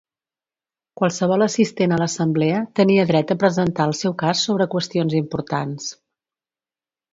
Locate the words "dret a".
3.13-3.39